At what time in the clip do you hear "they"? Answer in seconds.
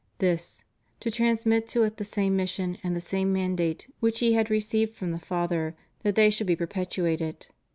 6.15-6.31